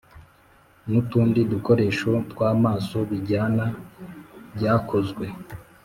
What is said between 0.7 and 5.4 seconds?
N utundi dukoresho tw amaso bijyana byakozwe